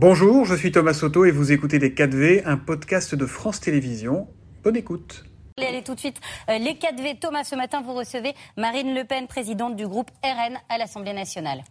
Bonjour, 0.00 0.44
je 0.44 0.54
suis 0.54 0.70
Thomas 0.70 0.94
Soto 0.94 1.24
et 1.24 1.32
vous 1.32 1.50
écoutez 1.50 1.80
Les 1.80 1.90
4V, 1.90 2.42
un 2.44 2.56
podcast 2.56 3.16
de 3.16 3.26
France 3.26 3.58
Télévisions. 3.58 4.28
Bonne 4.62 4.76
écoute. 4.76 5.24
Allez 5.56 5.82
tout 5.82 5.96
de 5.96 5.98
suite, 5.98 6.20
euh, 6.48 6.56
les 6.58 6.74
4V. 6.74 7.18
Thomas, 7.18 7.42
ce 7.42 7.56
matin, 7.56 7.82
vous 7.82 7.94
recevez 7.94 8.32
Marine 8.56 8.94
Le 8.94 9.02
Pen, 9.02 9.26
présidente 9.26 9.74
du 9.74 9.88
groupe 9.88 10.12
RN 10.22 10.56
à 10.68 10.78
l'Assemblée 10.78 11.14
nationale. 11.14 11.64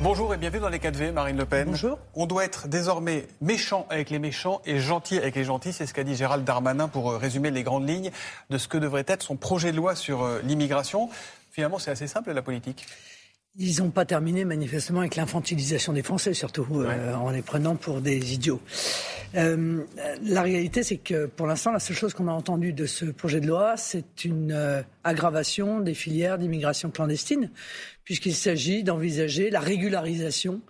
Bonjour 0.00 0.32
et 0.32 0.38
bienvenue 0.38 0.62
dans 0.62 0.70
les 0.70 0.78
4V, 0.78 1.12
Marine 1.12 1.36
Le 1.36 1.44
Pen. 1.44 1.68
Bonjour. 1.68 1.98
On 2.14 2.24
doit 2.24 2.46
être 2.46 2.66
désormais 2.66 3.26
méchant 3.42 3.86
avec 3.90 4.08
les 4.08 4.18
méchants 4.18 4.62
et 4.64 4.78
gentil 4.78 5.18
avec 5.18 5.34
les 5.34 5.44
gentils. 5.44 5.74
C'est 5.74 5.84
ce 5.84 5.92
qu'a 5.92 6.02
dit 6.02 6.16
Gérald 6.16 6.44
Darmanin 6.44 6.88
pour 6.88 7.10
euh, 7.10 7.18
résumer 7.18 7.50
les 7.50 7.62
grandes 7.62 7.86
lignes 7.86 8.10
de 8.48 8.56
ce 8.56 8.68
que 8.68 8.78
devrait 8.78 9.04
être 9.06 9.22
son 9.22 9.36
projet 9.36 9.70
de 9.72 9.76
loi 9.76 9.94
sur 9.94 10.22
euh, 10.22 10.40
l'immigration. 10.44 11.10
Finalement, 11.50 11.78
c'est 11.78 11.90
assez 11.90 12.06
simple 12.06 12.32
la 12.32 12.40
politique. 12.40 12.86
Ils 13.58 13.78
n'ont 13.78 13.90
pas 13.90 14.04
terminé 14.04 14.44
manifestement 14.44 15.00
avec 15.00 15.16
l'infantilisation 15.16 15.94
des 15.94 16.02
Français, 16.02 16.34
surtout 16.34 16.66
euh, 16.74 17.14
en 17.14 17.30
les 17.30 17.40
prenant 17.40 17.74
pour 17.74 18.02
des 18.02 18.34
idiots. 18.34 18.60
Euh, 19.34 19.82
la 20.22 20.42
réalité, 20.42 20.82
c'est 20.82 20.98
que 20.98 21.24
pour 21.24 21.46
l'instant, 21.46 21.72
la 21.72 21.78
seule 21.78 21.96
chose 21.96 22.12
qu'on 22.12 22.28
a 22.28 22.32
entendue 22.32 22.74
de 22.74 22.84
ce 22.84 23.06
projet 23.06 23.40
de 23.40 23.46
loi, 23.46 23.78
c'est 23.78 24.26
une 24.26 24.52
euh, 24.52 24.82
aggravation 25.04 25.80
des 25.80 25.94
filières 25.94 26.36
d'immigration 26.36 26.90
clandestine, 26.90 27.50
puisqu'il 28.04 28.34
s'agit 28.34 28.84
d'envisager 28.84 29.48
la 29.48 29.60
régularisation 29.60 30.60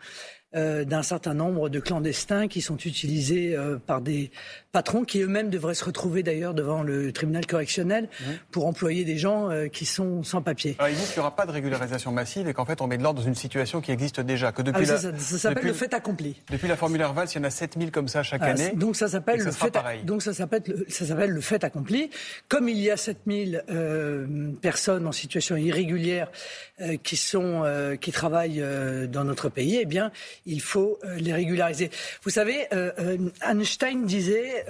euh, 0.57 0.85
d'un 0.85 1.03
certain 1.03 1.35
nombre 1.35 1.69
de 1.69 1.81
clandestins 1.81 2.49
qui 2.49 2.63
sont 2.63 2.79
utilisés 2.79 3.55
euh, 3.55 3.77
par 3.77 4.01
des 4.01 4.31
patrons 4.73 5.05
qui 5.05 5.21
eux-mêmes 5.21 5.51
devraient 5.51 5.75
se 5.75 5.85
retrouver 5.85 6.23
d'ailleurs 6.23 6.55
devant 6.55 6.83
le 6.83 7.13
tribunal 7.13 7.47
correctionnel 7.47 8.09
pour 8.51 8.67
employer 8.67 9.05
des 9.05 9.19
gens 9.19 9.51
euh, 9.51 9.69
qui 9.69 9.85
sont 9.85 10.23
sans 10.23 10.43
papier. 10.43 10.77
Alors, 10.79 10.89
il 10.91 10.97
dit 10.97 11.05
qu'il 11.05 11.15
n'y 11.15 11.21
aura 11.21 11.37
pas 11.37 11.47
de 11.47 11.51
régularisation 11.51 12.11
massive 12.11 12.49
et 12.49 12.55
qu'en 12.55 12.65
fait 12.65 12.81
on 12.81 12.87
met 12.87 12.97
de 12.97 13.03
l'ordre 13.03 13.21
dans 13.21 13.27
une 13.27 13.35
situation 13.35 13.81
qui 13.81 13.91
existe 13.91 14.21
déjà. 14.21 14.53
Que 14.53 14.63
depuis 14.63 14.91
ah, 14.91 14.97
ça, 14.97 15.17
ça, 15.17 15.39
s'appelle 15.39 15.65
le 15.65 15.73
fait 15.73 15.93
accompli. 15.93 16.41
Depuis 16.51 16.69
la 16.69 16.77
formulaire 16.77 17.13
Valls, 17.13 17.29
il 17.35 17.39
y 17.39 17.41
en 17.41 17.45
a 17.45 17.51
7000 17.51 17.91
comme 17.91 18.09
ça 18.09 18.23
chaque 18.23 18.43
ah, 18.43 18.51
année. 18.51 18.73
Donc 18.75 18.97
ça 18.97 19.09
s'appelle 19.09 19.41
le, 19.41 19.51
fait, 19.51 19.77
donc 20.05 20.23
ça 20.23 20.33
s'appelle 20.33 20.63
ça 20.89 21.05
s'appelle 21.05 21.31
le 21.31 21.41
fait 21.41 21.65
accompli. 21.65 22.11
Comme 22.49 22.69
il 22.69 22.79
y 22.79 22.91
a 22.91 22.97
7000 22.97 23.65
euh, 23.69 24.53
personnes 24.63 25.07
en 25.07 25.13
situation 25.13 25.57
irrégulière 25.57 26.31
euh, 26.81 26.97
qui 27.03 27.17
sont 27.17 27.65
qui 28.01 28.13
travaillent 28.13 28.65
dans 29.11 29.25
notre 29.25 29.49
pays, 29.49 29.79
eh 29.81 29.85
bien 29.85 30.13
il 30.47 30.61
faut 30.61 30.99
euh, 31.05 31.17
les 31.17 31.33
régulariser. 31.33 31.91
Vous 32.23 32.31
savez, 32.31 32.67
euh, 32.73 32.93
euh, 32.99 33.31
Einstein 33.43 34.07
disait 34.07 34.65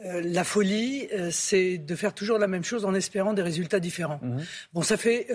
la 0.00 0.44
folie, 0.44 1.08
c'est 1.30 1.78
de 1.78 1.94
faire 1.94 2.12
toujours 2.12 2.38
la 2.38 2.48
même 2.48 2.64
chose 2.64 2.84
en 2.84 2.92
espérant 2.94 3.32
des 3.32 3.42
résultats 3.42 3.80
différents. 3.80 4.18
Mhm. 4.22 4.44
Bon, 4.72 4.82
ça 4.82 4.96
fait 4.96 5.26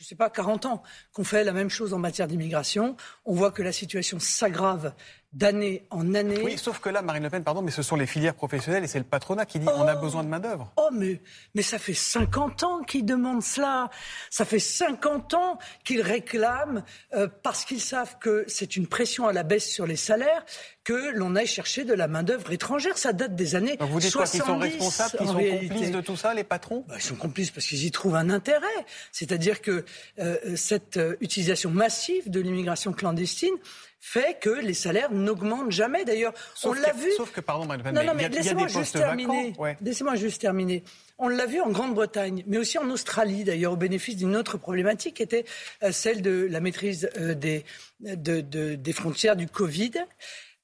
je 0.00 0.04
ne 0.04 0.08
sais 0.08 0.14
pas, 0.14 0.30
40 0.30 0.64
ans 0.64 0.82
qu'on 1.12 1.24
fait 1.24 1.44
la 1.44 1.52
même 1.52 1.68
chose 1.68 1.92
en 1.92 1.98
matière 1.98 2.26
d'immigration. 2.26 2.96
On 3.26 3.34
voit 3.34 3.50
que 3.50 3.62
la 3.62 3.72
situation 3.72 4.18
s'aggrave 4.18 4.94
d'année 5.32 5.86
en 5.90 6.14
année. 6.14 6.40
Oui, 6.42 6.58
sauf 6.58 6.80
que 6.80 6.88
là, 6.88 7.02
Marine 7.02 7.22
Le 7.22 7.30
Pen, 7.30 7.44
pardon, 7.44 7.62
mais 7.62 7.70
ce 7.70 7.82
sont 7.82 7.94
les 7.94 8.06
filières 8.06 8.34
professionnelles 8.34 8.82
et 8.82 8.88
c'est 8.88 8.98
le 8.98 9.04
patronat 9.04 9.46
qui 9.46 9.60
dit 9.60 9.66
on 9.68 9.86
a 9.86 9.94
oh 9.94 10.00
besoin 10.00 10.24
de 10.24 10.28
main-d'œuvre. 10.28 10.72
Oh, 10.76 10.88
mais, 10.92 11.20
mais 11.54 11.62
ça 11.62 11.78
fait 11.78 11.94
50 11.94 12.64
ans 12.64 12.82
qu'ils 12.82 13.04
demandent 13.04 13.42
cela. 13.42 13.90
Ça 14.28 14.44
fait 14.44 14.58
50 14.58 15.34
ans 15.34 15.58
qu'ils 15.84 16.02
réclament, 16.02 16.82
euh, 17.14 17.28
parce 17.42 17.64
qu'ils 17.64 17.80
savent 17.80 18.18
que 18.18 18.44
c'est 18.48 18.76
une 18.76 18.88
pression 18.88 19.28
à 19.28 19.32
la 19.32 19.44
baisse 19.44 19.70
sur 19.70 19.86
les 19.86 19.96
salaires, 19.96 20.44
que 20.82 21.12
l'on 21.14 21.36
aille 21.36 21.46
chercher 21.46 21.84
de 21.84 21.94
la 21.94 22.08
main-d'œuvre 22.08 22.50
étrangère. 22.50 22.98
Ça 22.98 23.12
date 23.12 23.36
des 23.36 23.54
années 23.54 23.76
Donc 23.76 23.90
vous 23.90 24.00
dites 24.00 24.10
70. 24.10 24.30
qu'ils 24.32 24.46
sont 24.46 24.58
responsables, 24.58 25.10
qu'ils 25.10 25.26
sont 25.28 25.68
complices 25.68 25.90
de 25.92 26.00
tout 26.00 26.16
ça, 26.16 26.34
les 26.34 26.44
patrons? 26.44 26.84
Bah, 26.88 26.96
Ils 26.96 27.02
sont 27.02 27.14
complices 27.14 27.52
parce 27.52 27.66
qu'ils 27.66 27.84
y 27.84 27.90
trouvent 27.92 28.16
un 28.16 28.30
intérêt. 28.30 28.66
C'est-à-dire 29.12 29.60
que 29.60 29.84
euh, 30.18 30.56
cette 30.56 30.96
euh, 30.96 31.16
utilisation 31.20 31.70
massive 31.70 32.28
de 32.30 32.40
l'immigration 32.40 32.92
clandestine, 32.92 33.54
fait 34.00 34.38
que 34.40 34.50
les 34.50 34.74
salaires 34.74 35.12
n'augmentent 35.12 35.70
jamais. 35.70 36.04
D'ailleurs, 36.04 36.32
on 36.64 36.72
l'a 36.72 36.92
vu. 36.92 37.12
Sauf 37.16 37.30
que, 37.30 37.40
pardon, 37.40 37.66
Madame, 37.66 37.94
non, 37.94 38.02
non, 38.02 38.14
mais 38.14 38.28
laissez-moi 38.28 38.66
juste 38.66 38.96
terminer. 38.96 39.52
Laissez-moi 39.82 40.16
juste 40.16 40.40
terminer. 40.40 40.82
On 41.18 41.28
l'a 41.28 41.44
vu 41.44 41.60
en 41.60 41.68
Grande-Bretagne, 41.68 42.42
mais 42.46 42.56
aussi 42.56 42.78
en 42.78 42.88
Australie, 42.88 43.44
d'ailleurs, 43.44 43.74
au 43.74 43.76
bénéfice 43.76 44.16
d'une 44.16 44.34
autre 44.36 44.56
problématique, 44.56 45.16
qui 45.16 45.22
était 45.22 45.44
euh, 45.82 45.92
celle 45.92 46.22
de 46.22 46.48
la 46.50 46.60
maîtrise 46.60 47.10
euh, 47.18 47.34
des, 47.34 47.64
des 48.00 48.92
frontières 48.94 49.36
du 49.36 49.46
Covid. 49.46 49.92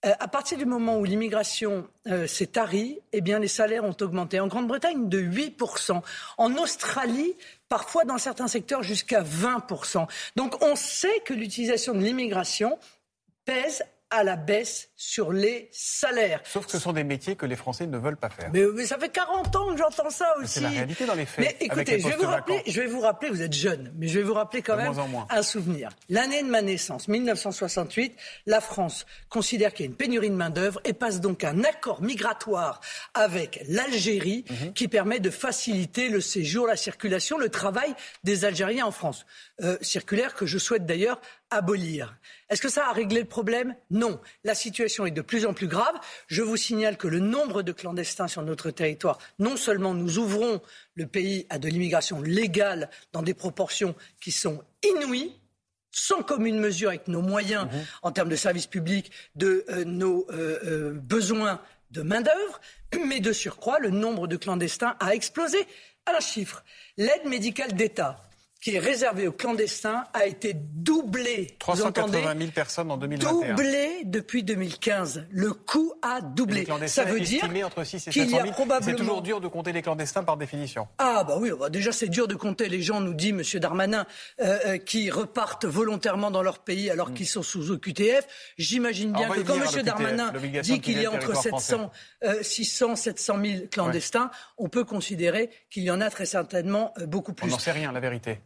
Euh, 0.07 0.13
à 0.19 0.29
partir 0.29 0.57
du 0.57 0.65
moment 0.65 0.99
où 0.99 1.05
l'immigration 1.05 1.87
s'est 2.27 2.47
tarie, 2.47 3.01
eh 3.13 3.21
bien, 3.21 3.39
les 3.39 3.49
salaires 3.49 3.85
ont 3.85 3.97
augmenté. 4.01 4.41
En 4.41 4.47
Grande-Bretagne, 4.47 5.11
de 5.11 5.21
8%. 5.21 6.01
En 6.39 6.55
Australie, 6.57 7.35
parfois 7.69 8.05
dans 8.05 8.17
certains 8.17 8.49
secteurs, 8.49 8.83
jusqu'à 8.83 9.23
20%. 9.23 10.07
Donc, 10.37 10.63
on 10.63 10.75
sait 10.75 11.21
que 11.27 11.35
l'utilisation 11.35 11.93
de 11.93 11.99
l'immigration 11.99 12.79
pèse 13.47 13.83
à 14.11 14.23
la 14.23 14.37
baisse 14.37 14.91
sur 14.97 15.31
les 15.31 15.69
salaires. 15.73 16.41
Sauf 16.45 16.65
que 16.65 16.73
ce 16.73 16.79
sont 16.79 16.95
des 16.95 17.05
métiers 17.05 17.37
que 17.37 17.45
les 17.45 17.55
Français 17.55 17.87
ne 17.87 17.99
veulent 17.99 18.17
pas 18.17 18.31
faire. 18.31 18.51
Mais, 18.53 18.87
ça 18.87 18.99
fait 18.99 19.11
40 19.11 19.55
ans 19.55 19.73
que 19.73 19.77
j'entends 19.77 20.09
ça 20.09 20.35
aussi. 20.39 20.55
C'est 20.55 20.61
la 20.61 20.71
réalité 20.71 21.05
dans 21.05 21.15
les 21.15 21.27
faits. 21.27 21.45
Mais 21.45 21.57
écoutez, 21.61 22.01
je, 22.01 22.09
vais 22.09 22.17
vous 22.17 22.27
rappeler, 22.27 22.63
je 22.67 22.81
vais 22.81 22.87
vous 22.87 23.01
rappeler, 23.01 23.29
vous 23.29 23.43
êtes 23.43 23.53
jeune, 23.53 23.93
mais 23.99 24.09
je 24.09 24.19
vais 24.19 24.25
vous 24.25 24.33
rappeler 24.33 24.63
quand 24.63 24.77
même 24.77 24.93
un 25.29 25.43
souvenir. 25.43 25.91
L'année 26.09 26.43
de 26.43 26.49
ma 26.49 26.63
naissance, 26.63 27.09
1968, 27.09 28.17
la 28.47 28.63
France 28.63 29.05
considère 29.29 29.75
qu'il 29.75 29.85
y 29.85 29.89
a 29.89 29.91
une 29.91 29.97
pénurie 29.97 30.31
de 30.31 30.35
main-d'œuvre 30.35 30.81
et 30.85 30.95
passe 30.95 31.21
donc 31.21 31.45
un 31.45 31.63
accord 31.63 32.01
migratoire 32.01 32.81
avec 33.13 33.63
l'Algérie 33.69 34.45
mhm. 34.49 34.73
qui 34.73 34.89
permet 34.89 35.21
de 35.21 35.31
faciliter 35.31 36.09
le 36.09 36.23
séjour, 36.23 36.67
la 36.67 36.77
circulation, 36.77 37.37
le 37.37 37.51
travail 37.51 37.95
des 38.25 38.47
Algériens 38.47 38.87
en 38.87 38.93
France. 38.93 39.27
Euh, 39.63 39.77
circulaire 39.83 40.35
que 40.35 40.47
je 40.47 40.59
souhaite 40.59 40.87
d'ailleurs 40.87 41.21
abolir. 41.51 42.17
Est-ce 42.49 42.63
que 42.63 42.69
ça 42.69 42.89
a 42.89 42.93
réglé 42.93 43.21
le 43.21 43.27
problème? 43.27 43.75
Non. 43.91 44.21
La 44.45 44.55
situation 44.55 44.86
est 44.87 45.11
de 45.11 45.23
plus 45.23 45.47
en 45.47 45.55
plus 45.55 45.67
grave. 45.67 45.95
Je 46.29 46.43
vous 46.43 46.57
signale 46.57 46.97
que 46.97 47.09
le 47.09 47.21
nombre 47.21 47.63
de 47.63 47.73
clandestins 47.73 48.29
sur 48.29 48.43
notre 48.43 48.71
territoire, 48.71 49.19
non 49.39 49.57
seulement 49.57 49.95
nous 49.95 50.19
ouvrons 50.19 50.61
le 50.95 51.07
pays 51.07 51.47
à 51.51 51.59
de 51.59 51.69
l'immigration 51.69 52.21
légale 52.23 52.91
dans 53.13 53.23
des 53.23 53.35
proportions 53.35 53.95
qui 54.21 54.33
sont 54.33 54.63
inouïes, 54.85 55.33
sans 55.91 56.23
commune 56.23 56.59
mesure 56.59 56.91
avec 56.91 57.09
nos 57.09 57.23
moyens 57.23 57.67
mhm. 57.67 57.85
en 58.03 58.13
termes 58.13 58.29
de 58.29 58.37
services 58.37 58.67
publics, 58.67 59.11
de 59.35 59.65
euh, 59.71 59.85
nos 59.85 60.27
euh, 60.31 60.59
euh, 60.65 60.93
besoins 60.93 61.61
de 61.91 62.03
main-d'œuvre, 62.03 62.61
mais 63.07 63.21
de 63.21 63.33
surcroît, 63.33 63.79
le 63.79 63.91
nombre 63.91 64.27
de 64.27 64.37
clandestins 64.37 64.97
a 65.01 65.15
explosé. 65.15 65.59
Un 66.07 66.21
chiffre, 66.21 66.65
l'aide 66.97 67.25
médicale 67.25 67.73
d'État 67.73 68.26
qui 68.61 68.75
est 68.75 68.79
réservé 68.79 69.29
aux 69.29 69.33
clandestins 69.33 70.05
a 70.13 70.27
été 70.27 70.55
doublé. 70.55 71.57
380 71.59 72.35
000 72.39 72.51
personnes 72.51 72.91
en 72.91 72.97
2021. 72.97 73.55
Doublé 73.55 74.03
depuis 74.05 74.43
2015. 74.43 75.27
Le 75.31 75.53
coût 75.53 75.93
a 76.03 76.21
doublé. 76.21 76.67
Ça 76.87 77.05
veut 77.05 77.21
dire 77.21 77.45
entre 77.65 77.85
6 77.85 78.09
et 78.09 78.11
qu'il 78.11 78.31
y 78.31 78.39
a 78.39 78.45
probablement... 78.47 78.81
C'est 78.81 78.97
toujours 78.97 79.23
dur 79.23 79.41
de 79.41 79.49
compter 79.49 79.73
les 79.73 79.83
clandestins 79.83 80.25
par 80.25 80.37
définition. 80.37 80.89
Ah 80.99 81.25
bah 81.25 81.37
oui, 81.39 81.51
bah 81.59 81.71
déjà 81.71 81.93
c'est 81.93 82.09
dur 82.09 82.29
de 82.29 82.35
compter 82.35 82.69
les 82.69 82.83
gens, 82.83 83.01
nous 83.01 83.15
dit 83.15 83.31
M. 83.31 83.43
Darmanin, 83.55 84.07
euh, 84.41 84.59
euh, 84.67 84.79
qui 84.79 85.11
repartent 85.11 85.65
volontairement 85.65 86.31
dans 86.31 86.43
leur 86.43 86.61
pays 86.61 86.91
alors 86.91 87.11
mm. 87.11 87.15
qu'ils 87.15 87.29
sont 87.29 87.43
sous 87.43 87.71
OQTF. 87.71 88.27
J'imagine 88.59 89.13
bien 89.13 89.29
que 89.29 89.41
quand 89.41 89.55
M. 89.55 89.83
Darmanin 89.83 90.33
dit 90.63 90.81
qu'il 90.81 91.01
y 91.01 91.07
a 91.07 91.13
entre 91.13 91.37
700, 91.37 91.91
600, 92.43 92.97
700 92.97 93.39
000 93.45 93.55
clandestins, 93.71 94.31
on 94.59 94.69
peut 94.69 94.85
considérer 94.85 95.51
qu'il 95.71 95.83
y 95.83 95.91
en 95.91 96.01
a 96.01 96.11
très 96.11 96.27
certainement 96.27 96.93
euh, 96.99 97.07
beaucoup 97.07 97.33
plus. 97.33 97.49
On 97.49 97.51
n'en 97.51 97.59
sait 97.59 97.73
rien, 97.73 97.93
la 97.93 98.01
vérité. 98.01 98.41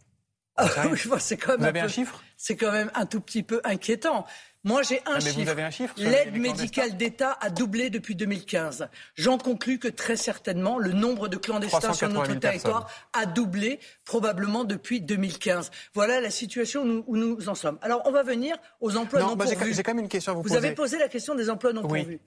Ah, 0.57 0.69
c'est 1.19 1.37
quand 1.37 1.53
même 1.53 1.61
Vous 1.61 1.67
avez 1.67 1.81
un, 1.81 1.89
chiffre 1.89 2.23
C'est 2.37 2.57
quand 2.57 2.73
même 2.73 2.91
un 2.95 3.07
tout 3.07 3.21
petit 3.21 3.43
peu 3.43 3.61
inquiétant. 3.65 4.27
Moi, 4.63 4.83
j'ai 4.83 5.01
un, 5.07 5.21
chiffre. 5.21 5.95
L'aide 5.97 6.37
médicale 6.37 6.97
d'État 6.97 7.39
a 7.41 7.49
doublé 7.49 7.89
depuis 7.89 8.15
2015. 8.15 8.89
J'en 9.15 9.39
conclus 9.39 9.79
que 9.79 9.89
très 9.89 10.17
certainement, 10.17 10.79
le 10.79 10.93
nombre 10.93 11.29
de 11.29 11.39
clandestins 11.39 11.95
sur 11.95 12.11
notre 12.11 12.35
territoire 12.35 12.91
a 13.15 13.25
doublé 13.25 13.81
probablement 14.05 14.65
depuis 14.65 15.01
2015. 15.01 15.71
Voilà 15.95 16.21
la 16.21 16.31
situation 16.31 17.05
où 17.07 17.17
nous 17.17 17.49
en 17.49 17.55
sommes. 17.55 17.79
Alors, 17.81 18.03
on 18.05 18.13
va 18.13 18.23
venir 18.23 18.57
aux 18.81 18.97
emplois 18.97 19.21
non, 19.21 19.35
bah, 19.35 19.47
pourvus. 19.47 19.73
J'ai 19.73 19.83
quand 19.83 19.95
même 19.95 20.05
une 20.05 20.11
question 20.11 20.33
à 20.33 20.35
vous, 20.35 20.43
vous 20.43 20.57
avez 20.57 20.73
posé 20.75 20.99
la 20.99 21.09
question 21.09 21.35
des 21.35 21.49
emplois 21.49 21.73
non 21.73 21.83
pourvus. 21.83 22.21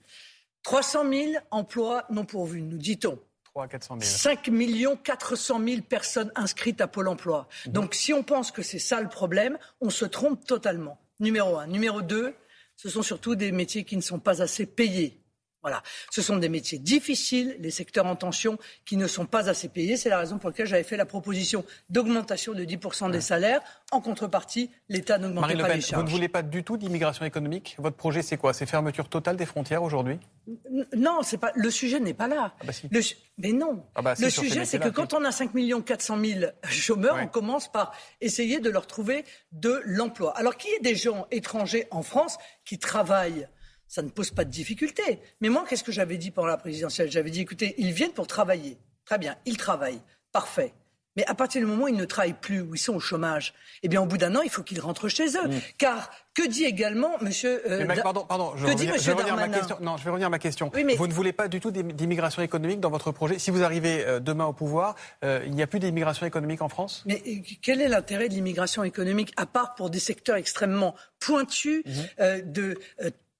300 0.64 1.04
000 1.08 1.32
emplois 1.50 2.04
non 2.10 2.24
pourvus, 2.24 2.62
nous 2.62 2.78
dit-on. 2.78 3.18
5 4.00 4.50
400 5.04 5.60
000 5.64 5.82
personnes 5.82 6.32
inscrites 6.34 6.80
à 6.80 6.88
Pôle 6.88 7.08
emploi. 7.08 7.48
Mhm. 7.66 7.72
Donc 7.72 7.94
si 7.94 8.12
on 8.12 8.24
pense 8.24 8.50
que 8.50 8.62
c'est 8.62 8.80
ça 8.80 9.00
le 9.00 9.08
problème, 9.08 9.58
on 9.80 9.90
se 9.90 10.04
trompe 10.04 10.44
totalement. 10.44 10.98
Numéro 11.20 11.56
un. 11.58 11.68
Numéro 11.68 12.02
deux, 12.02 12.34
ce 12.76 12.88
sont 12.88 13.02
surtout 13.02 13.36
des 13.36 13.52
métiers 13.52 13.84
qui 13.84 13.96
ne 13.96 14.02
sont 14.02 14.18
pas 14.18 14.42
assez 14.42 14.66
payés. 14.66 15.23
Voilà. 15.64 15.82
Ce 16.10 16.20
sont 16.20 16.36
des 16.36 16.50
métiers 16.50 16.78
difficiles, 16.78 17.56
les 17.58 17.70
secteurs 17.70 18.04
en 18.04 18.16
tension 18.16 18.58
qui 18.84 18.98
ne 18.98 19.06
sont 19.06 19.24
pas 19.24 19.48
assez 19.48 19.70
payés. 19.70 19.96
C'est 19.96 20.10
la 20.10 20.18
raison 20.18 20.36
pour 20.36 20.50
laquelle 20.50 20.66
j'avais 20.66 20.82
fait 20.82 20.98
la 20.98 21.06
proposition 21.06 21.64
d'augmentation 21.88 22.52
de 22.52 22.64
10% 22.64 23.10
des 23.10 23.22
salaires. 23.22 23.62
En 23.90 24.02
contrepartie, 24.02 24.70
l'État 24.90 25.16
n'augmente 25.16 25.42
pas 25.56 25.74
les 25.74 25.80
charges. 25.80 26.02
Vous 26.02 26.06
ne 26.06 26.10
voulez 26.10 26.28
pas 26.28 26.42
du 26.42 26.64
tout 26.64 26.76
d'immigration 26.76 27.24
économique? 27.24 27.76
Votre 27.78 27.96
projet, 27.96 28.20
c'est 28.20 28.36
quoi? 28.36 28.52
C'est 28.52 28.66
fermeture 28.66 29.08
totale 29.08 29.36
des 29.36 29.46
frontières 29.46 29.82
aujourd'hui? 29.82 30.18
Non, 30.94 31.20
c'est 31.22 31.38
pas. 31.38 31.50
Le 31.54 31.70
sujet 31.70 31.98
n'est 31.98 32.12
pas 32.12 32.28
là. 32.28 32.54
Ah 32.60 32.64
bah 32.64 33.00
mais 33.38 33.52
non. 33.52 33.86
Ah 33.94 34.02
bah 34.02 34.14
le 34.18 34.28
sujet, 34.28 34.66
c'est 34.66 34.78
que 34.78 34.90
quand 34.90 35.14
on 35.14 35.24
a 35.24 35.32
5 35.32 35.50
400 35.84 36.18
000 36.22 36.50
chômeurs, 36.68 37.16
on 37.22 37.26
commence 37.26 37.72
par 37.72 37.96
essayer 38.20 38.60
de 38.60 38.68
leur 38.68 38.86
trouver 38.86 39.24
de 39.52 39.80
l'emploi. 39.86 40.36
Alors 40.36 40.58
qu'il 40.58 40.70
y 40.70 40.74
ait 40.74 40.80
des 40.80 40.94
gens 40.94 41.26
étrangers 41.30 41.88
en 41.90 42.02
France 42.02 42.36
qui 42.66 42.78
travaillent 42.78 43.48
ça 43.88 44.02
ne 44.02 44.08
pose 44.08 44.30
pas 44.30 44.44
de 44.44 44.50
difficulté. 44.50 45.20
Mais 45.40 45.48
moi, 45.48 45.64
qu'est-ce 45.68 45.84
que 45.84 45.92
j'avais 45.92 46.18
dit 46.18 46.30
pendant 46.30 46.48
la 46.48 46.56
présidentielle? 46.56 47.10
J'avais 47.10 47.30
dit, 47.30 47.40
écoutez, 47.40 47.74
ils 47.78 47.92
viennent 47.92 48.12
pour 48.12 48.26
travailler. 48.26 48.78
Très 49.04 49.18
bien, 49.18 49.36
ils 49.44 49.56
travaillent. 49.56 50.00
Parfait. 50.32 50.72
Mais 51.16 51.24
à 51.26 51.34
partir 51.34 51.60
du 51.60 51.66
moment 51.66 51.84
où 51.84 51.88
ils 51.88 51.96
ne 51.96 52.04
travaillent 52.04 52.32
plus, 52.32 52.60
où 52.60 52.74
ils 52.74 52.78
sont 52.78 52.94
au 52.94 53.00
chômage, 53.00 53.54
eh 53.82 53.88
bien, 53.88 54.02
au 54.02 54.06
bout 54.06 54.18
d'un 54.18 54.34
an, 54.34 54.40
il 54.42 54.50
faut 54.50 54.62
qu'ils 54.62 54.80
rentrent 54.80 55.08
chez 55.08 55.36
eux. 55.36 55.48
Mm. 55.48 55.60
Car 55.78 56.10
que 56.34 56.48
dit 56.48 56.64
également 56.64 57.12
Monsieur 57.20 57.62
euh, 57.70 57.86
Pardon, 58.02 58.24
pardon. 58.28 58.52
Je 58.56 58.66
que 58.66 58.72
dit 58.72 58.88
Monsieur 58.88 59.14
Ma 59.14 59.48
question. 59.48 59.76
Non, 59.80 59.96
je 59.96 60.02
vais 60.02 60.10
revenir 60.10 60.26
à 60.26 60.30
ma 60.30 60.40
question. 60.40 60.72
Vous 60.96 61.06
ne 61.06 61.12
voulez 61.12 61.32
pas 61.32 61.46
du 61.46 61.60
tout 61.60 61.70
d'immigration 61.70 62.42
économique 62.42 62.80
dans 62.80 62.90
votre 62.90 63.12
projet 63.12 63.38
Si 63.38 63.52
vous 63.52 63.62
arrivez 63.62 64.04
euh, 64.04 64.18
demain 64.18 64.46
au 64.46 64.52
pouvoir, 64.52 64.96
euh, 65.24 65.42
il 65.46 65.54
n'y 65.54 65.62
a 65.62 65.68
plus 65.68 65.78
d'immigration 65.78 66.26
économique 66.26 66.62
en 66.62 66.68
France? 66.68 67.04
Mais 67.06 67.22
quel 67.62 67.80
est 67.80 67.88
l'intérêt 67.88 68.28
de 68.28 68.34
l'immigration 68.34 68.82
économique 68.82 69.32
à 69.36 69.46
part 69.46 69.76
pour 69.76 69.90
des 69.90 70.00
secteurs 70.00 70.36
extrêmement 70.36 70.96
pointus 71.20 71.84
mm-hmm. 71.84 72.50
de 72.50 72.78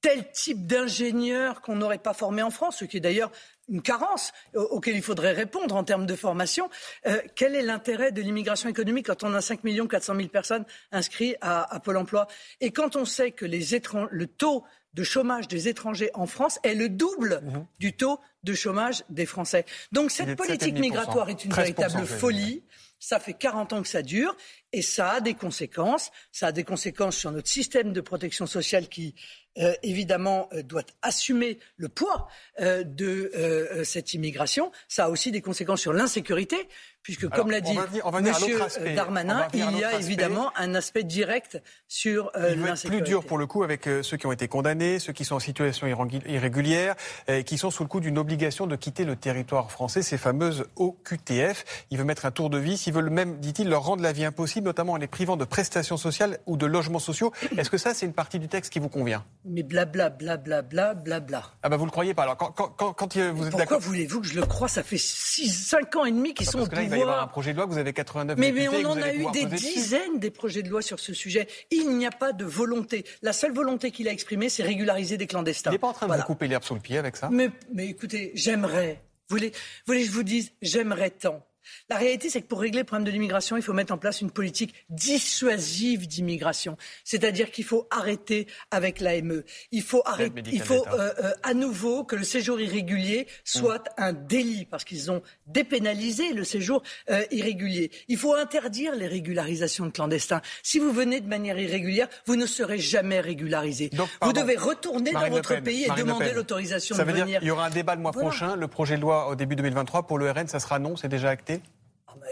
tel 0.05 0.31
type 0.33 0.67
d'ingénieur 0.67 1.63
qu'on 1.63 1.77
n'aurait 1.77 1.97
pas 1.97 2.13
formé 2.13 2.43
en 2.43 2.51
France, 2.51 2.77
ce 2.81 2.85
qui 2.85 2.99
est 2.99 3.01
d'ailleurs 3.01 3.33
une 3.71 3.81
carence 3.81 4.33
auquel 4.55 4.97
il 4.97 5.03
faudrait 5.03 5.33
répondre 5.33 5.75
en 5.75 5.83
termes 5.83 6.05
de 6.05 6.15
formation. 6.15 6.69
Euh, 7.07 7.23
quel 7.35 7.55
est 7.55 7.63
l'intérêt 7.63 8.13
de 8.13 8.21
l'immigration 8.21 8.69
économique 8.69 9.07
quand 9.07 9.25
on 9.25 9.33
a 9.33 9.41
5 9.41 9.63
400 9.63 10.15
000 10.15 10.29
personnes 10.29 10.67
inscrites 10.93 11.39
à, 11.41 11.81
Pôle 11.83 11.97
emploi? 11.97 12.27
Et 12.61 12.71
quand 12.71 12.97
on 12.97 13.07
sait 13.07 13.31
que 13.31 13.47
les 13.47 13.65
le 14.11 14.27
taux 14.27 14.65
de 14.93 15.03
chômage 15.03 15.49
des 15.49 15.69
étrangers 15.69 16.11
en 16.13 16.27
France 16.27 16.59
est 16.65 16.75
le 16.75 16.91
double 16.91 17.41
mhm. 17.43 17.67
du 17.79 17.95
taux 17.95 18.21
de 18.43 18.53
chômage 18.53 19.05
des 19.09 19.25
Français. 19.25 19.65
Donc 19.91 20.11
cette 20.11 20.37
politique 20.37 20.79
migratoire 20.79 21.31
est 21.31 21.47
une 21.47 21.53
véritable 21.55 22.05
folie. 22.05 22.63
Ça 23.07 23.21
fait 23.21 23.35
40 23.35 23.75
ans 23.75 23.83
que 23.83 23.89
ça 23.89 24.01
dure 24.01 24.35
et 24.73 24.81
ça 24.81 25.11
a 25.11 25.21
des 25.21 25.35
conséquences. 25.35 26.11
Ça 26.33 26.47
a 26.47 26.53
des 26.53 26.65
conséquences 26.65 27.17
sur 27.17 27.31
notre 27.33 27.49
système 27.49 27.93
de 27.93 28.01
protection 28.01 28.47
sociale 28.47 28.89
qui 28.89 29.15
euh, 29.59 29.73
évidemment, 29.85 30.49
euh, 30.53 30.63
doit 30.65 30.83
assumer 31.03 31.61
le 31.77 31.89
poids 31.89 32.27
euh, 32.61 32.83
de 32.83 33.83
cette 33.85 34.15
immigration. 34.15 34.73
Ça 34.89 35.05
a 35.05 35.09
aussi 35.11 35.31
des 35.31 35.43
conséquences 35.43 35.83
sur 35.83 35.93
l'insécurité, 35.93 36.69
puisque, 37.05 37.29
comme 37.29 37.53
l'a 37.53 37.61
dit 37.61 37.77
M. 37.77 38.95
Darmanin, 38.97 39.47
il 39.53 39.79
y 39.79 39.85
a 39.85 40.01
évidemment 40.01 40.51
un 40.57 40.75
aspect 40.75 41.05
direct 41.05 41.63
sur 41.87 42.33
euh, 42.35 42.57
l'insécurité. 42.57 42.87
Il 42.87 42.91
plus 42.91 43.03
dur 43.03 43.25
pour 43.25 43.39
le 43.39 43.47
coup 43.47 43.63
avec 43.63 43.89
ceux 44.03 44.17
qui 44.17 44.27
ont 44.27 44.33
été 44.33 44.49
condamnés, 44.49 44.99
ceux 44.99 45.13
qui 45.13 45.25
sont 45.25 45.37
en 45.37 45.41
situation 45.41 45.87
irrégulière, 45.87 46.97
qui 47.45 47.59
sont 47.59 47.71
sous 47.71 47.85
le 47.85 47.89
coup 47.89 48.01
d'une 48.01 48.19
obligation 48.19 48.67
de 48.67 48.75
quitter 48.75 49.05
le 49.05 49.15
territoire 49.15 49.71
français, 49.71 50.03
ces 50.03 50.19
fameuses 50.19 50.65
OQTF. 50.77 51.65
Il 51.91 51.99
veut 51.99 52.05
mettre 52.05 52.27
un 52.27 52.31
tour 52.31 52.51
de 52.51 52.59
vis, 52.59 52.87
ils 52.87 52.93
veulent 52.93 53.11
même, 53.11 53.39
dit-il, 53.39 53.69
leur 53.69 53.85
rendre 53.85 54.03
la 54.03 54.13
vie 54.13 54.25
impossible, 54.25 54.67
notamment 54.67 54.95
en 54.95 54.97
les 54.97 55.07
privant 55.07 55.37
de 55.37 55.45
prestations 55.45 55.99
sociales 55.99 56.39
ou 56.47 56.57
de 56.57 56.67
logements 56.67 56.99
sociaux. 56.99 57.33
Est-ce 57.57 57.71
que 57.71 57.79
ça, 57.79 57.93
c'est 57.93 58.07
une 58.07 58.15
partie 58.15 58.39
du 58.39 58.49
texte 58.49 58.73
qui 58.73 58.79
vous 58.79 58.89
convient? 58.89 59.25
Mais 59.45 59.63
blabla, 59.63 60.09
blabla, 60.09 60.63
blabla, 60.63 60.95
blabla. 60.95 61.43
Ah 61.63 61.69
bah 61.69 61.77
vous 61.77 61.85
le 61.85 61.91
croyez 61.91 62.15
pas. 62.15 62.23
Alors 62.23 62.37
quand, 62.37 62.51
quand, 62.53 62.93
quand, 62.93 63.17
vous 63.17 63.47
êtes 63.47 63.51
Pourquoi 63.51 63.79
voulez-vous 63.79 64.21
que 64.21 64.27
je 64.27 64.35
le 64.35 64.47
croie? 64.47 64.69
Ça 64.69 64.83
fait 64.83 64.99
6, 64.99 65.69
5 65.69 65.97
ans 65.97 66.05
et 66.07 66.13
demi 66.13 66.33
qu'ils 66.33 66.47
bah, 66.47 66.53
sont 66.53 66.61
au 66.61 66.67
pouvoir. 66.67 66.94
Il 66.97 67.01
va 67.01 67.07
y 67.07 67.11
avoir 67.11 67.23
un 67.23 67.27
projet 67.27 67.53
de 67.53 67.57
loi, 67.57 67.67
vous 67.67 67.79
avez 67.79 67.93
89 67.93 68.39
mais, 68.39 68.53
députés. 68.53 68.79
Mais 68.79 68.85
on 68.85 68.91
en 68.91 69.03
a 69.03 69.13
eu 69.13 69.31
des 69.33 69.47
dizaines 69.47 70.19
des 70.19 70.31
projets 70.31 70.63
de 70.63 70.69
loi 70.69 70.83
sur 70.83 71.01
ce 71.01 71.15
sujet. 71.15 71.49
Il 71.71 71.97
n'y 71.97 72.07
a 72.07 72.11
pas 72.11 72.33
de 72.33 72.45
volonté. 72.45 73.05
La 73.23 73.33
seule 73.33 73.53
volonté 73.53 73.91
qu'il 73.91 74.09
a 74.09 74.13
exprimée, 74.13 74.49
c'est 74.49 74.63
régulariser 74.63 75.17
des 75.17 75.27
clandestins. 75.27 75.71
Il 75.71 75.75
n'est 75.75 75.79
pas 75.79 75.89
en 75.89 75.93
train 75.93 76.09
de 76.09 76.15
vous 76.15 76.23
couper 76.23 76.49
l'herbe 76.49 76.65
sous 76.65 76.75
le 76.75 76.81
pied 76.81 76.99
avec 76.99 77.17
ça? 77.17 77.29
Mais, 77.31 77.51
mais 77.73 77.87
écoutez, 77.87 78.33
j'aimerais. 78.35 79.03
Vous 79.29 79.37
voulez, 79.37 79.51
vous 79.51 79.55
voulez 79.87 80.01
que 80.01 80.07
je 80.07 80.13
vous 80.13 80.23
dise, 80.23 80.53
j'aimerais 80.61 81.11
tant. 81.11 81.45
La 81.89 81.97
réalité, 81.97 82.31
c'est 82.31 82.43
que 82.43 82.47
pour 82.47 82.61
régler 82.61 82.81
le 82.81 82.85
problème 82.85 83.05
de 83.05 83.11
l'immigration, 83.11 83.57
il 83.57 83.63
faut 83.63 83.73
mettre 83.73 83.93
en 83.93 83.99
place 83.99 84.21
une 84.21 84.31
politique 84.31 84.75
dissuasive 84.91 86.07
d'immigration. 86.07 86.77
C'est-à-dire 87.05 87.51
qu'il 87.51 87.65
faut 87.65 87.87
arrêter 87.91 88.47
avec 88.71 89.01
l'AME. 89.01 89.43
Il 89.73 89.83
faut, 89.83 90.03
arrêter, 90.05 90.43
il 90.53 90.63
faut 90.63 90.87
euh, 90.89 91.13
euh, 91.23 91.33
à 91.43 91.55
nouveau 91.55 92.05
que 92.05 92.17
le 92.17 92.25
séjour 92.25 92.61
irrégulier 92.61 93.27
soit 93.45 93.85
un 93.97 94.13
délit, 94.13 94.65
parce 94.65 94.85
qu'ils 94.85 95.11
ont 95.11 95.23
dépénalisé 95.47 96.33
le 96.33 96.45
séjour 96.45 96.83
euh, 97.11 97.25
irrégulier. 97.31 97.91
Il 98.09 98.17
faut 98.17 98.35
interdire 98.35 98.95
les 98.95 99.07
régularisations 99.07 99.87
de 99.87 99.91
clandestins. 99.91 100.41
Si 100.63 100.79
vous 100.79 100.93
venez 100.93 101.21
de 101.21 101.29
manière 101.29 101.59
irrégulière, 101.59 102.09
vous 102.27 102.37
ne 102.37 102.47
serez 102.47 102.79
jamais 102.79 103.21
régularisé. 103.21 103.91
vous 104.23 104.33
devez 104.33 104.57
retourner 104.57 105.13
dans 105.13 105.29
votre 105.29 105.57
pays 105.61 105.85
et 105.85 106.01
demander 106.01 106.33
l'autorisation 106.33 106.97
de 106.97 107.03
venir. 107.03 107.15
Ça 107.15 107.21
veut 107.21 107.27
dire 107.27 107.39
qu'il 107.41 107.49
y 107.49 107.51
aura 107.51 107.67
un 107.67 107.71
débat 107.71 107.95
le 107.95 108.03
mois 108.03 108.13
prochain. 108.13 108.57
Le 108.57 108.69
projet 108.69 108.97
de 108.97 109.03
loi 109.03 109.29
au 109.29 109.35
début 109.35 109.57
2023 109.57 110.07
pour 110.07 110.19
le 110.19 110.31
RN, 110.31 110.49
ça 110.49 110.61
sera 110.61 110.79
non, 110.79 110.97
c'est 110.97 111.09
déjà 111.09 111.31
acté 111.31 111.54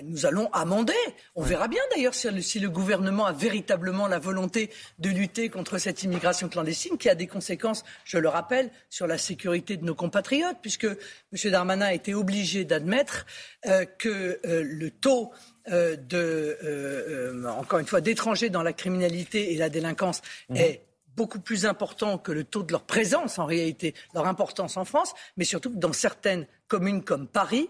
nous 0.03 0.27
allons 0.27 0.51
amender. 0.53 0.93
On 1.35 1.43
verra 1.43 1.69
bien 1.69 1.83
d'ailleurs 1.95 2.15
si, 2.15 2.61
le 2.61 2.71
gouvernement 2.71 3.27
a 3.27 3.33
véritablement 3.33 4.07
la 4.07 4.19
volonté 4.19 4.71
de 4.99 5.11
lutter 5.11 5.49
contre 5.49 5.79
cette 5.79 6.03
immigration 6.03 6.49
clandestine 6.49 6.99
qui 6.99 7.09
a 7.09 7.15
des 7.15 7.27
conséquences, 7.27 7.85
je 8.05 8.19
le 8.19 8.29
rappelle, 8.29 8.71
sur 8.91 9.07
la 9.07 9.19
sécurité 9.19 9.77
de 9.77 9.85
nos 9.85 9.95
compatriotes, 9.95 10.59
puisque 10.63 10.85
M. 10.85 11.51
Darmanin 11.51 11.87
a 11.87 11.95
été 11.95 12.15
obligé 12.15 12.65
d'admettre 12.65 13.27
euh, 13.67 13.85
que 13.85 14.41
euh, 14.45 14.63
le 14.65 14.91
taux 14.91 15.33
euh, 15.71 15.97
de, 15.97 17.47
encore 17.49 17.79
une 17.79 17.87
fois, 17.87 18.01
d'étrangers 18.01 18.51
dans 18.51 18.63
la 18.63 18.73
criminalité 18.73 19.53
et 19.53 19.57
la 19.57 19.69
délinquance 19.69 20.23
mmh. 20.49 20.57
est 20.57 20.83
beaucoup 21.17 21.41
plus 21.41 21.67
important 21.67 22.19
que 22.19 22.33
le 22.33 22.45
taux 22.45 22.63
de 22.63 22.73
leur 22.73 22.85
présence 22.85 23.39
en 23.39 23.45
réalité, 23.45 23.95
leur 24.15 24.27
importance 24.27 24.77
en 24.77 24.85
France, 24.85 25.15
mais 25.37 25.45
surtout 25.45 25.71
que 25.71 25.79
dans 25.79 25.93
certaines 25.93 26.47
communes 26.69 27.05
comme 27.05 27.27
Paris, 27.27 27.69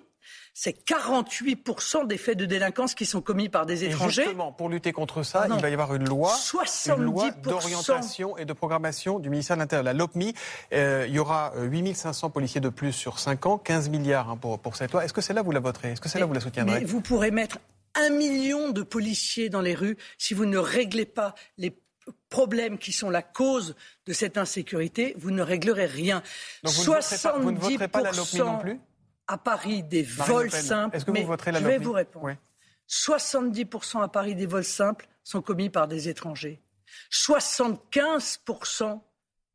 c'est 0.55 0.87
48% 0.87 2.07
des 2.07 2.19
faits 2.19 2.39
de 2.39 2.45
délinquance 2.45 2.95
qui 2.95 3.07
sont 3.07 3.21
commis 3.21 3.49
par 3.49 3.67
des 3.67 3.85
étrangers. 3.85 4.23
Et 4.23 4.25
justement, 4.25 4.53
pour 4.53 4.69
lutter 4.69 4.93
contre 4.93 5.23
ça, 5.23 5.47
il 5.49 5.61
va 5.61 5.71
y 5.71 5.73
avoir 5.73 5.95
une 5.95 6.09
loi, 6.09 6.35
une 6.87 7.03
loi 7.03 7.31
d'orientation 7.31 8.37
et 8.37 8.45
de 8.45 8.53
programmation 8.53 9.19
du 9.19 9.31
ministère 9.31 9.57
de 9.57 9.63
l'Intérieur, 9.63 9.85
la 9.85 9.93
LOPMI. 9.93 10.35
Euh, 10.73 11.07
il 11.09 11.15
y 11.15 11.19
aura 11.19 11.53
8500 11.57 12.27
euh, 12.27 12.31
policiers 12.31 12.61
de 12.61 12.69
plus 12.69 12.93
sur 12.93 13.19
5 13.19 13.47
ans, 13.47 13.59
15 13.59 13.89
milliards 13.89 14.31
hein, 14.31 14.37
pour, 14.37 14.59
pour 14.59 14.77
cette 14.77 14.93
loi. 14.93 15.05
Est-ce 15.05 15.13
que 15.13 15.21
celle-là, 15.21 15.43
vous 15.43 15.53
la 15.53 15.61
voterez? 15.61 15.93
Est-ce 15.93 16.01
que 16.01 16.09
celle-là, 16.09 16.27
vous 16.27 16.35
la 16.35 16.41
soutiendrez? 16.41 16.81
mais 16.81 16.85
Vous 16.85 17.01
pourrez 17.01 17.31
mettre 17.31 17.59
un 17.95 18.11
million 18.11 18.71
de 18.71 18.83
policiers 18.83 19.49
dans 19.49 19.61
les 19.61 19.75
rues 19.75 19.97
si 20.19 20.35
vous 20.35 20.47
ne 20.47 20.59
réglez 20.59 21.05
pas 21.05 21.35
les 21.59 21.77
problèmes 22.29 22.79
qui 22.79 22.93
sont 22.93 23.11
la 23.11 23.23
cause 23.23 23.77
de 24.07 24.13
cette 24.13 24.39
insécurité, 24.39 25.15
vous 25.19 25.31
ne 25.31 25.43
réglerez 25.43 25.87
rien. 25.87 26.23
Donc 26.65 26.75
vous, 26.75 26.93
70%, 26.93 27.39
ne, 27.39 27.59
voterez 27.59 27.89
pas, 27.89 28.01
la 28.01 28.13
LOPMI 28.13 28.39
non 28.41 28.59
plus? 28.59 28.81
À 29.32 29.38
Paris 29.38 29.82
des 29.82 30.02
vols 30.02 30.50
simples. 30.50 30.96
Est-ce 30.96 31.06
que 31.06 31.11
vous 31.11 31.26
voterez 31.26 31.52
la 31.52 31.61
Je 31.61 31.64
vais 31.64 31.79
vous 31.79 31.93
répondre. 31.93 32.37
70% 32.88 34.02
à 34.02 34.08
Paris 34.08 34.34
des 34.34 34.44
vols 34.44 34.62
simples 34.62 35.08
sont 35.25 35.40
commis 35.40 35.70
par 35.70 35.88
des 35.88 36.11
étrangers. 36.11 36.61
75% 37.10 39.01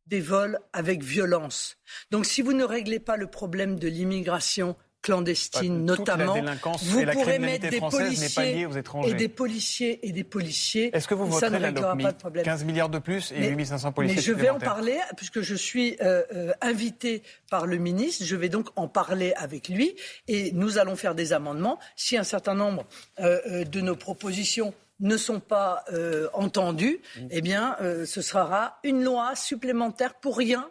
des 0.07 0.19
vols 0.19 0.59
avec 0.73 1.03
violence. 1.03 1.77
Donc 2.09 2.25
si 2.25 2.41
vous 2.41 2.53
ne 2.53 2.63
réglez 2.63 2.99
pas 2.99 3.17
le 3.17 3.27
problème 3.27 3.77
de 3.77 3.87
l'immigration 3.87 4.75
clandestine 5.01 5.85
notamment. 5.85 6.35
Vous 6.81 7.05
pourrez 7.05 7.39
mettre 7.39 7.69
des 7.69 7.79
policiers 7.79 8.67
et 9.05 9.13
des 9.13 9.29
policiers 9.29 10.07
et 10.07 10.11
des 10.11 10.23
policiers. 10.23 10.95
Est-ce 10.95 11.07
que 11.07 11.13
vous 11.13 11.25
voterez 11.25 11.59
la 11.59 11.71
LOPMI 11.71 12.05
15 12.43 12.65
milliards 12.65 12.89
de 12.89 12.99
plus 12.99 13.31
et 13.31 13.49
8500 13.49 13.91
policiers 13.91 14.15
Mais 14.17 14.21
je 14.21 14.33
vais 14.33 14.49
en 14.49 14.59
parler 14.59 14.99
puisque 15.15 15.41
je 15.41 15.55
suis 15.55 15.97
euh, 16.01 16.23
euh, 16.33 16.53
invité 16.61 17.23
par 17.49 17.65
le 17.65 17.77
ministre. 17.77 18.25
Je 18.25 18.35
vais 18.35 18.49
donc 18.49 18.69
en 18.75 18.87
parler 18.87 19.33
avec 19.37 19.69
lui 19.69 19.95
et 20.27 20.51
nous 20.53 20.77
allons 20.77 20.95
faire 20.95 21.15
des 21.15 21.33
amendements. 21.33 21.79
Si 21.95 22.17
un 22.17 22.23
certain 22.23 22.55
nombre 22.55 22.85
euh, 23.19 23.63
de 23.63 23.81
nos 23.81 23.95
propositions 23.95 24.73
ne 24.99 25.15
sont 25.15 25.39
pas 25.39 25.85
entendues, 26.33 26.99
mmh. 26.99 27.27
eh 27.29 27.41
bien, 27.41 27.77
ce 28.05 28.21
sera 28.23 28.79
une 28.83 29.03
loi 29.03 29.35
supplémentaire 29.35 30.15
pour 30.15 30.35
rien, 30.35 30.67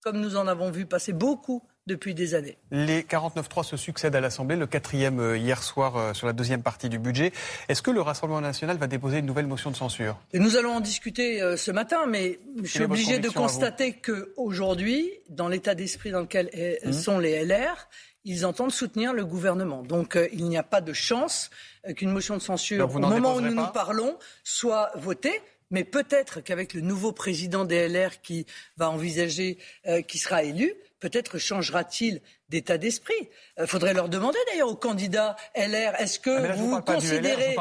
comme 0.00 0.20
nous 0.20 0.36
en 0.36 0.46
avons 0.46 0.70
vu 0.70 0.86
passer 0.86 1.12
beaucoup 1.12 1.60
depuis 1.86 2.14
des 2.14 2.34
années. 2.34 2.56
Les 2.70 3.02
49-3 3.02 3.64
se 3.64 3.76
succèdent 3.76 4.14
à 4.14 4.20
l'Assemblée, 4.20 4.54
le 4.54 4.66
quatrième 4.66 5.18
euh, 5.18 5.36
hier 5.36 5.62
soir 5.62 5.96
euh, 5.96 6.14
sur 6.14 6.28
la 6.28 6.32
deuxième 6.32 6.62
partie 6.62 6.88
du 6.88 6.98
budget. 6.98 7.32
Est-ce 7.68 7.82
que 7.82 7.90
le 7.90 8.00
Rassemblement 8.00 8.40
national 8.40 8.76
va 8.76 8.86
déposer 8.86 9.18
une 9.18 9.26
nouvelle 9.26 9.48
motion 9.48 9.70
de 9.70 9.76
censure? 9.76 10.16
Nous 10.32 10.56
allons 10.56 10.74
en 10.74 10.80
discuter 10.80 11.42
euh, 11.42 11.56
ce 11.56 11.72
matin, 11.72 12.06
mais 12.06 12.38
je 12.62 12.68
suis 12.68 12.84
obligé 12.84 13.18
de 13.18 13.28
constater 13.28 13.94
qu'aujourd'hui, 13.94 15.10
dans 15.28 15.48
l'état 15.48 15.74
d'esprit 15.74 16.12
dans 16.12 16.20
lequel 16.20 16.50
mmh. 16.84 16.92
sont 16.92 17.18
les 17.18 17.44
LR, 17.44 17.88
ils 18.24 18.46
entendent 18.46 18.70
soutenir 18.70 19.12
le 19.12 19.24
gouvernement. 19.24 19.82
Donc 19.82 20.16
il 20.32 20.44
n'y 20.44 20.56
a 20.56 20.62
pas 20.62 20.80
de 20.80 20.92
chance 20.92 21.50
qu'une 21.96 22.12
motion 22.12 22.36
de 22.36 22.42
censure, 22.42 22.94
au 22.94 22.98
moment 23.00 23.34
où 23.34 23.40
nous 23.40 23.54
nous 23.54 23.66
parlons, 23.74 24.16
soit 24.44 24.92
votée. 24.94 25.40
Mais 25.72 25.84
peut-être 25.84 26.40
qu'avec 26.40 26.74
le 26.74 26.82
nouveau 26.82 27.12
président 27.12 27.64
des 27.64 27.88
LR 27.88 28.20
qui 28.20 28.46
va 28.76 28.90
envisager, 28.90 29.58
qui 30.06 30.18
sera 30.18 30.44
élu, 30.44 30.74
peut-être 31.02 31.36
changera-t-il 31.36 32.20
d'état 32.48 32.78
d'esprit. 32.78 33.28
Il 33.58 33.66
faudrait 33.66 33.92
leur 33.92 34.08
demander 34.08 34.38
d'ailleurs 34.50 34.68
aux 34.68 34.76
candidats 34.76 35.34
LR, 35.56 36.00
est-ce 36.00 36.20
que 36.20 36.30
ah, 36.30 36.52
vous 36.52 36.70
vous 36.70 36.80
considérez, 36.80 37.56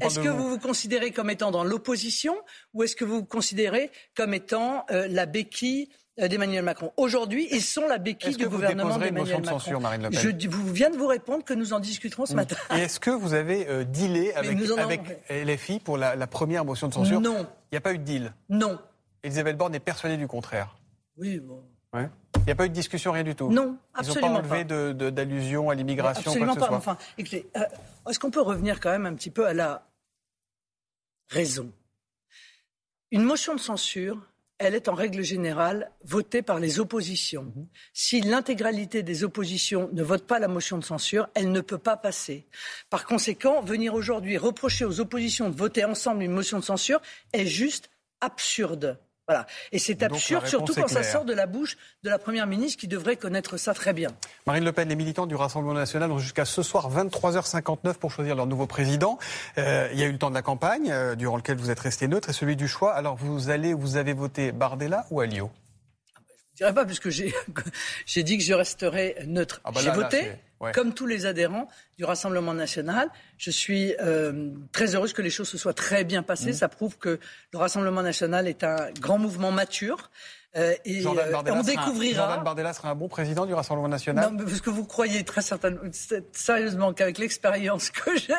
est-ce 0.00 0.18
que 0.18 0.28
vous. 0.28 0.48
vous 0.48 0.58
considérez 0.58 1.10
comme 1.10 1.28
étant 1.28 1.50
dans 1.50 1.64
l'opposition 1.64 2.34
ou 2.72 2.82
est-ce 2.82 2.96
que 2.96 3.04
vous 3.04 3.16
vous 3.16 3.24
considérez 3.26 3.90
comme 4.16 4.32
étant 4.32 4.86
la 4.88 5.26
béquille 5.26 5.90
euh, 6.18 6.28
d'Emmanuel 6.28 6.64
Macron? 6.64 6.92
Aujourd'hui, 6.96 7.46
ils 7.50 7.60
sont 7.60 7.86
la 7.86 7.98
béquille 7.98 8.36
du 8.36 8.48
gouvernement 8.48 8.96
d'Emmanuel 8.96 9.42
Macron. 9.42 9.58
Censure, 9.58 9.80
Marine 9.80 10.04
Le 10.04 10.10
Pen? 10.10 10.40
Je 10.40 10.48
vous 10.48 10.72
viens 10.72 10.88
de 10.88 10.96
vous 10.96 11.08
répondre 11.08 11.44
que 11.44 11.52
nous 11.52 11.74
en 11.74 11.80
discuterons 11.80 12.24
ce 12.24 12.34
matin. 12.34 12.56
Et 12.74 12.80
est-ce 12.80 13.00
que 13.00 13.10
vous 13.10 13.34
avez 13.34 13.68
euh, 13.68 13.84
dealé 13.84 14.32
avec, 14.32 14.58
avec 14.78 15.02
LFI 15.28 15.78
pour 15.80 15.98
la, 15.98 16.26
première 16.26 16.64
motion 16.64 16.88
de 16.88 16.94
censure? 16.94 17.20
Non. 17.20 17.46
Il 17.70 17.74
n'y 17.74 17.78
a 17.78 17.82
pas 17.82 17.92
eu 17.92 17.98
de 17.98 18.04
deal? 18.04 18.32
Non. 18.48 18.78
Elisabeth 19.22 19.58
Borne 19.58 19.74
est 19.74 19.80
persuadée 19.80 20.16
du 20.16 20.26
contraire. 20.26 20.78
Oui, 21.18 21.38
bon. 21.38 21.62
Ouais. 21.94 22.08
Il 22.36 22.44
n'y 22.44 22.52
a 22.52 22.54
pas 22.54 22.66
eu 22.66 22.68
de 22.68 22.74
discussion, 22.74 23.12
rien 23.12 23.24
du 23.24 23.34
tout? 23.34 23.50
Non, 23.50 23.76
absolument 23.94 24.26
Ils 24.26 24.30
n'ont 24.30 24.48
pas 24.48 24.56
enlevé 24.56 25.10
d'allusion 25.10 25.70
à 25.70 25.74
l'immigration, 25.74 26.30
Absolument 26.30 26.54
quoi 26.54 26.60
que 26.60 26.66
ce 26.66 26.70
pas. 26.70 26.76
Enfin, 26.76 26.98
écoutez, 27.16 27.46
euh, 27.56 27.64
est-ce 28.08 28.18
qu'on 28.18 28.30
peut 28.30 28.40
revenir 28.40 28.80
quand 28.80 28.90
même 28.90 29.06
un 29.06 29.14
petit 29.14 29.30
peu 29.30 29.46
à 29.46 29.54
la 29.54 29.86
raison? 31.28 31.70
Une 33.10 33.22
motion 33.22 33.54
de 33.54 33.60
censure, 33.60 34.20
elle 34.58 34.74
est 34.74 34.88
en 34.88 34.94
règle 34.94 35.22
générale 35.22 35.90
votée 36.04 36.42
par 36.42 36.58
les 36.58 36.80
oppositions. 36.80 37.44
Mhm. 37.54 37.66
Si 37.92 38.20
l'intégralité 38.20 39.02
des 39.02 39.24
oppositions 39.24 39.88
ne 39.92 40.02
vote 40.02 40.26
pas 40.26 40.38
la 40.38 40.48
motion 40.48 40.78
de 40.78 40.84
censure, 40.84 41.28
elle 41.34 41.52
ne 41.52 41.60
peut 41.60 41.78
pas 41.78 41.96
passer. 41.96 42.46
Par 42.90 43.06
conséquent, 43.06 43.62
venir 43.62 43.94
aujourd'hui 43.94 44.36
reprocher 44.36 44.84
aux 44.84 45.00
oppositions 45.00 45.48
de 45.48 45.56
voter 45.56 45.84
ensemble 45.84 46.22
une 46.22 46.32
motion 46.32 46.58
de 46.58 46.64
censure 46.64 47.00
est 47.32 47.46
juste 47.46 47.88
absurde. 48.20 48.98
Voilà. 49.28 49.46
Et 49.72 49.78
c'est 49.78 50.02
absurde, 50.02 50.46
surtout 50.46 50.72
quand 50.74 50.88
ça 50.88 51.02
sort 51.02 51.26
de 51.26 51.34
la 51.34 51.46
bouche 51.46 51.76
de 52.02 52.08
la 52.08 52.18
Première 52.18 52.46
ministre 52.46 52.80
qui 52.80 52.88
devrait 52.88 53.16
connaître 53.16 53.58
ça 53.58 53.74
très 53.74 53.92
bien. 53.92 54.08
Marine 54.46 54.64
Le 54.64 54.72
Pen, 54.72 54.88
les 54.88 54.96
militants 54.96 55.26
du 55.26 55.36
Rassemblement 55.36 55.74
national 55.74 56.10
ont 56.10 56.18
jusqu'à 56.18 56.46
ce 56.46 56.62
soir 56.62 56.90
23h59 56.90 57.94
pour 57.94 58.10
choisir 58.10 58.34
leur 58.34 58.46
nouveau 58.46 58.66
président. 58.66 59.18
Euh, 59.58 59.90
il 59.92 60.00
y 60.00 60.02
a 60.02 60.06
eu 60.06 60.12
le 60.12 60.18
temps 60.18 60.30
de 60.30 60.34
la 60.34 60.40
campagne, 60.40 60.90
euh, 60.90 61.14
durant 61.14 61.36
lequel 61.36 61.58
vous 61.58 61.70
êtes 61.70 61.80
resté 61.80 62.08
neutre, 62.08 62.30
et 62.30 62.32
celui 62.32 62.56
du 62.56 62.68
choix. 62.68 62.94
Alors 62.94 63.16
vous 63.16 63.50
allez, 63.50 63.74
vous 63.74 63.96
avez 63.98 64.14
voté 64.14 64.50
Bardella 64.50 65.06
ou 65.10 65.20
Alliot? 65.20 65.50
Je 66.54 66.64
ne 66.64 66.70
dirais 66.70 66.74
pas, 66.74 66.86
puisque 66.86 67.10
j'ai 68.06 68.22
dit 68.22 68.38
que 68.38 68.44
je 68.44 68.54
resterais 68.54 69.16
neutre. 69.26 69.60
Ah 69.62 69.72
bah 69.72 69.80
j'ai 69.84 69.90
voté, 69.90 70.32
comme 70.74 70.94
tous 70.94 71.06
les 71.06 71.26
adhérents 71.26 71.68
du 71.96 72.04
Rassemblement 72.04 72.54
national. 72.54 73.08
Je 73.36 73.50
suis 73.50 73.94
euh, 74.00 74.50
très 74.72 74.94
heureuse 74.94 75.12
que 75.12 75.22
les 75.22 75.30
choses 75.30 75.48
se 75.48 75.58
soient 75.58 75.74
très 75.74 76.04
bien 76.04 76.22
passées. 76.22 76.50
Mmh. 76.50 76.54
Ça 76.54 76.68
prouve 76.68 76.98
que 76.98 77.18
le 77.52 77.58
Rassemblement 77.58 78.02
national 78.02 78.48
est 78.48 78.64
un 78.64 78.90
grand 79.00 79.18
mouvement 79.18 79.52
mature. 79.52 80.10
Euh, 80.56 80.74
et 80.86 81.00
Jordan 81.02 81.28
euh, 81.28 81.32
Bardella 81.32 81.58
on 81.58 81.62
découvrira. 81.62 82.26
Jordan 82.26 82.44
Bardella 82.44 82.72
sera 82.72 82.90
un 82.90 82.94
bon 82.94 83.08
président 83.08 83.44
du 83.44 83.52
Rassemblement 83.52 83.88
national. 83.88 84.32
Non, 84.32 84.44
parce 84.44 84.62
que 84.62 84.70
vous 84.70 84.84
croyez 84.84 85.22
très 85.22 85.42
certainement, 85.42 85.82
sérieusement, 86.32 86.94
qu'avec 86.94 87.18
l'expérience 87.18 87.90
que 87.90 88.16
j'ai, 88.16 88.32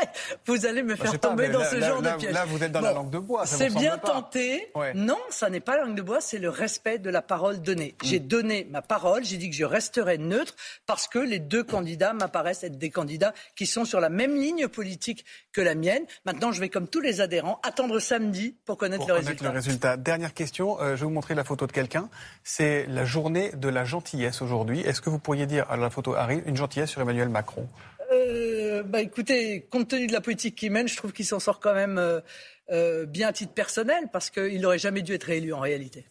vous 0.45 0.65
allez 0.65 0.81
me 0.81 0.95
bah, 0.95 1.05
faire 1.05 1.19
tomber 1.19 1.49
dans 1.49 1.63
ce 1.63 1.79
genre 1.79 2.01
de 2.01 2.09
piège. 2.17 2.33
Là, 2.33 2.45
vous 2.45 2.63
êtes 2.63 2.71
dans 2.71 2.81
la 2.81 2.93
langue 2.93 3.11
de 3.11 3.19
bois. 3.19 3.45
C'est 3.45 3.73
bien 3.73 3.97
tenté. 3.97 4.71
Non, 4.95 5.19
ça 5.29 5.49
n'est 5.49 5.59
pas 5.59 5.77
la 5.77 5.83
langue 5.83 5.95
de 5.95 6.01
bois, 6.01 6.19
c'est 6.21 6.39
le 6.39 6.49
respect 6.49 6.97
de 6.97 7.09
la 7.09 7.21
parole 7.21 7.61
donnée. 7.61 7.95
Mm. 8.01 8.05
J'ai 8.05 8.19
donné 8.19 8.67
ma 8.69 8.81
parole, 8.81 9.23
j'ai 9.23 9.37
dit 9.37 9.49
que 9.49 9.55
je 9.55 9.65
resterai 9.65 10.17
neutre 10.17 10.55
parce 10.87 11.07
que 11.07 11.19
les 11.19 11.39
deux 11.39 11.63
candidats 11.63 12.13
m'apparaissent 12.13 12.63
être 12.63 12.77
des 12.77 12.89
candidats 12.89 13.33
qui 13.55 13.67
sont 13.67 13.85
sur 13.85 13.99
la 13.99 14.09
même 14.09 14.35
ligne 14.35 14.67
politique 14.67 15.25
que 15.51 15.61
la 15.61 15.75
mienne. 15.75 16.03
Maintenant, 16.25 16.51
je 16.51 16.59
vais, 16.59 16.69
comme 16.69 16.87
tous 16.87 17.01
les 17.01 17.21
adhérents, 17.21 17.59
attendre 17.63 17.99
samedi 17.99 18.55
pour 18.65 18.77
connaître 18.77 19.07
le 19.07 19.13
résultat. 19.13 19.45
le 19.45 19.51
résultat. 19.51 19.97
Dernière 19.97 20.33
question, 20.33 20.79
euh, 20.79 20.95
je 20.95 21.01
vais 21.01 21.05
vous 21.05 21.11
montrer 21.11 21.35
la 21.35 21.43
photo 21.43 21.67
de 21.67 21.71
quelqu'un. 21.71 21.99
C'est 22.44 22.86
la 22.88 23.06
journée 23.06 23.51
de 23.56 23.70
la 23.70 23.86
gentillesse 23.86 24.41
aujourd'hui. 24.41 24.82
Est-ce 24.82 25.01
que 25.01 25.10
vous 25.10 25.20
pourriez 25.20 25.46
dire 25.46 25.70
à 25.70 25.77
la 25.77 25.89
photo 25.89 26.15
Harry 26.15 26.41
une 26.46 26.56
gentillesse 26.56 26.89
sur 26.89 27.01
Emmanuel 27.01 27.29
Macron? 27.29 27.68
Euh, 28.12 28.84
bah 28.84 29.01
écoutez, 29.01 29.68
compte 29.70 29.89
tenu 29.89 30.08
de 30.08 30.13
la 30.13 30.22
politique 30.22 30.56
qu'il 30.56 30.72
mène, 30.72 30.88
je 30.88 30.98
trouve 30.98 31.12
qu'il 31.12 31.25
s'en 31.25 31.39
sort 31.39 31.60
quand 31.60 31.74
même 31.74 31.98
euh, 31.98 32.22
euh, 32.72 33.06
bien 33.06 33.27
à 33.27 33.34
titre 33.34 33.53
personnel 33.53 34.06
parce 34.12 34.29
qu'il 34.29 34.62
n'aurait 34.62 34.79
jamais 34.79 35.01
dû 35.01 35.13
être 35.13 35.25
réélu 35.25 35.53
en 35.53 35.60
réalité. 35.60 36.06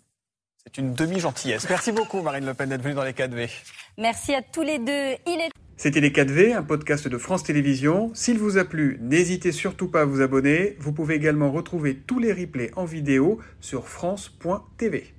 C'est 0.65 0.79
une 0.79 0.93
demi-gentillesse. 0.93 1.69
Merci 1.69 1.93
beaucoup 1.93 2.21
Marine 2.21 2.45
Le 2.45 2.55
Pen 2.55 2.69
d'être 2.69 2.83
venue 2.83 2.95
dans 2.95 3.05
les 3.05 3.13
4V. 3.13 3.49
Merci 3.97 4.35
à 4.35 4.43
tous 4.43 4.63
les 4.63 4.79
deux. 4.79 5.17
Il 5.27 5.41
est... 5.41 5.51
C'était 5.77 6.01
Les 6.01 6.11
4V, 6.11 6.55
un 6.55 6.63
podcast 6.63 7.07
de 7.07 7.19
France 7.19 7.45
Télévisions. 7.45 8.11
S'il 8.13 8.39
vous 8.39 8.59
a 8.59 8.65
plu, 8.65 8.99
n'hésitez 9.01 9.53
surtout 9.53 9.89
pas 9.89 10.03
à 10.03 10.05
vous 10.05 10.21
abonner. 10.21 10.77
Vous 10.81 10.93
pouvez 10.93 11.15
également 11.15 11.53
retrouver 11.53 11.97
tous 11.97 12.19
les 12.19 12.33
replays 12.33 12.71
en 12.75 12.85
vidéo 12.85 13.39
sur 13.61 13.89
France.tv. 13.89 15.15